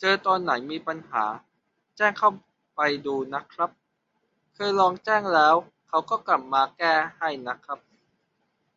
[0.00, 1.24] เจอตอนไหนมีปัญหา
[1.96, 2.30] แจ้งเข้า
[2.74, 3.70] ไปดูนะครับ
[4.54, 5.54] เคยลองแจ้งแล้ว
[5.88, 7.54] เขาก็กลับมาแก้ให้นะ